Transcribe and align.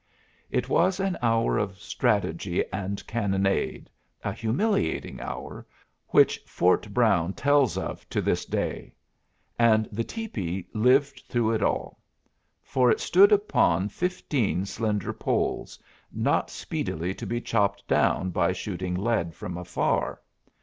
It 0.49 0.67
was 0.67 0.99
an 0.99 1.15
hour 1.21 1.59
of 1.59 1.77
strategy 1.77 2.65
and 2.73 3.05
cannonade, 3.05 3.87
a 4.23 4.33
humiliating 4.33 5.19
hour, 5.21 5.67
which 6.07 6.39
Fort 6.47 6.91
Brown 6.91 7.33
tells 7.33 7.77
of 7.77 8.09
to 8.09 8.19
this 8.19 8.43
day; 8.47 8.95
and 9.59 9.87
the 9.91 10.03
tepee 10.03 10.65
lived 10.73 11.21
through 11.29 11.51
it 11.51 11.61
all. 11.61 11.99
For 12.63 12.89
it 12.89 12.99
stood 12.99 13.31
upon 13.31 13.89
fifteen 13.89 14.65
slender 14.65 15.13
poles, 15.13 15.77
not 16.11 16.49
speedily 16.49 17.13
to 17.13 17.27
be 17.27 17.39
chopped 17.39 17.87
down 17.87 18.31
by 18.31 18.53
shooting 18.53 18.95
lead 18.95 19.35
from 19.35 19.55
afar. 19.55 20.19